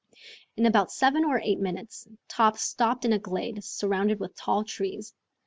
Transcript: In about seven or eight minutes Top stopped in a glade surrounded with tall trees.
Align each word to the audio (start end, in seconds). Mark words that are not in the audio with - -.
In 0.57 0.65
about 0.65 0.91
seven 0.91 1.23
or 1.25 1.39
eight 1.39 1.59
minutes 1.59 2.07
Top 2.27 2.57
stopped 2.57 3.05
in 3.05 3.13
a 3.13 3.19
glade 3.19 3.63
surrounded 3.63 4.19
with 4.19 4.35
tall 4.35 4.63
trees. 4.63 5.13